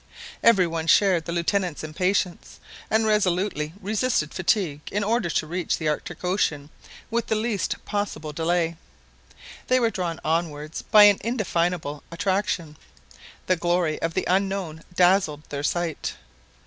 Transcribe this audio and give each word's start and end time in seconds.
Every 0.41 0.65
one 0.65 0.87
shared 0.87 1.25
the 1.25 1.31
Lieutenant's 1.31 1.83
impatience, 1.83 2.59
and 2.89 3.05
resolutely 3.05 3.73
resisted 3.79 4.33
fatigue 4.33 4.81
in 4.91 5.03
order 5.03 5.29
to 5.29 5.45
reach 5.45 5.77
the 5.77 5.89
Arctic 5.89 6.23
Ocean 6.23 6.71
with 7.11 7.27
the 7.27 7.35
least 7.35 7.75
possible 7.85 8.33
delay. 8.33 8.77
They 9.67 9.79
were 9.79 9.91
drawn 9.91 10.19
onwards 10.25 10.81
by 10.81 11.03
an 11.03 11.19
indefinable 11.21 12.01
attraction; 12.11 12.77
the 13.45 13.55
glory 13.55 14.01
of 14.01 14.15
the 14.15 14.25
unknown 14.27 14.81
dazzled 14.95 15.43
their 15.49 15.61
sight. 15.61 16.15